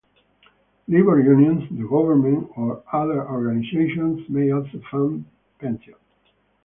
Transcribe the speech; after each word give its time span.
Labor 0.87 1.19
unions, 1.19 1.69
the 1.77 1.83
government, 1.87 2.49
or 2.55 2.81
other 2.91 3.23
organizations 3.29 4.27
may 4.31 4.49
also 4.49 4.81
fund 4.89 5.25
pensions. 5.59 5.97